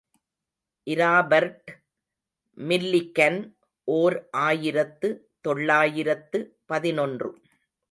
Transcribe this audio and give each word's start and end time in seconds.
Robert 0.87 1.69
Millikan, 2.57 3.39
ஓர் 3.87 4.17
ஆயிரத்து 4.31 5.09
தொள்ளாயிரத்து 5.41 6.39
பதினொன்று. 6.65 7.31